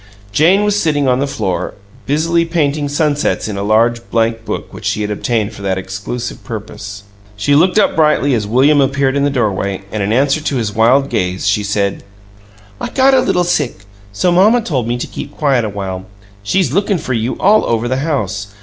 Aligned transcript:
Jane 0.31 0.63
was 0.63 0.81
sitting 0.81 1.07
on 1.07 1.19
the 1.19 1.27
floor, 1.27 1.75
busily 2.07 2.43
painting 2.43 2.89
sunsets 2.89 3.47
in 3.47 3.55
a 3.55 3.61
large 3.61 4.09
blank 4.09 4.45
book 4.45 4.73
which 4.73 4.83
she 4.85 5.01
had 5.03 5.11
obtained 5.11 5.53
for 5.53 5.61
that 5.61 5.77
exclusive 5.77 6.43
purpose. 6.43 7.03
She 7.37 7.53
looked 7.53 7.77
up 7.77 7.95
brightly 7.95 8.33
as 8.33 8.47
William 8.47 8.81
appeared 8.81 9.15
in 9.15 9.25
the 9.25 9.29
doorway, 9.29 9.83
and 9.91 10.01
in 10.01 10.11
answer 10.11 10.41
to 10.41 10.55
his 10.55 10.73
wild 10.73 11.09
gaze 11.11 11.45
she 11.47 11.61
said: 11.63 12.01
"I 12.81 12.89
got 12.89 13.13
a 13.13 13.19
little 13.19 13.43
bit 13.43 13.49
sick, 13.51 13.85
so 14.11 14.31
mamma 14.31 14.61
told 14.61 14.87
me 14.87 14.97
to 14.97 15.05
keep 15.05 15.37
quiet 15.37 15.63
a 15.63 15.69
while. 15.69 16.07
She's 16.41 16.73
lookin' 16.73 16.97
for 16.97 17.13
you 17.13 17.37
all 17.37 17.63
over 17.65 17.87
the 17.87 17.97
house. 17.97 18.47